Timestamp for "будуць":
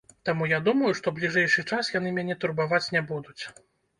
3.13-3.43